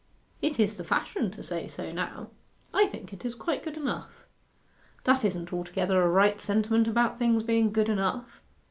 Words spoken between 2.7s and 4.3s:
I think it is quite good enough.'